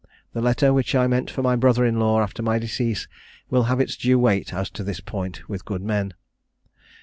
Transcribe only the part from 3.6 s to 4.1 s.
have its